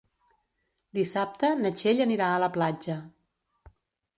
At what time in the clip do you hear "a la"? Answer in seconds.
2.31-2.51